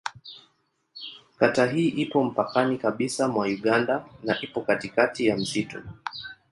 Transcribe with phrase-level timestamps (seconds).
[1.37, 5.81] Kata hii ipo mpakani kabisa mwa Uganda na ipo katikati ya msitu.